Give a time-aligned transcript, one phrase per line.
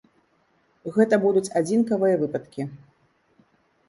[0.95, 2.61] Гэта будуць адзінкавыя выпадкі.